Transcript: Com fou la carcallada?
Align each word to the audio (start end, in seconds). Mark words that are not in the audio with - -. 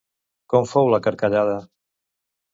Com 0.53 0.65
fou 0.71 0.89
la 0.93 1.01
carcallada? 1.09 1.61